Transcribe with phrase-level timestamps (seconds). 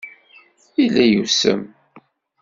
[0.79, 1.61] Yella yusem.